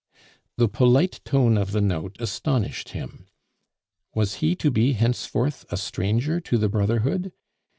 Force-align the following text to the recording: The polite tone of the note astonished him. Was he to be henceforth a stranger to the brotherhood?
The 0.57 0.67
polite 0.67 1.21
tone 1.25 1.59
of 1.59 1.73
the 1.73 1.79
note 1.79 2.15
astonished 2.19 2.89
him. 2.89 3.27
Was 4.15 4.37
he 4.41 4.55
to 4.55 4.71
be 4.71 4.93
henceforth 4.93 5.63
a 5.69 5.77
stranger 5.77 6.41
to 6.41 6.57
the 6.57 6.69
brotherhood? 6.69 7.31